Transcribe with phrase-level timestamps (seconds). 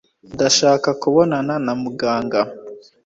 [0.33, 2.41] ndashaka kubonana na muganga